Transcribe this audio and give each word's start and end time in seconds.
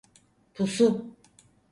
Pusu! 0.53 0.87